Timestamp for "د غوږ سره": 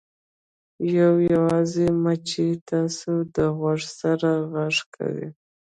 3.35-4.29